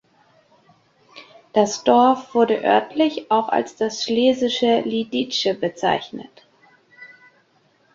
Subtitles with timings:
[1.53, 6.47] Das Dorf wurde örtlich auch als das schlesische Lidice bezeichnet.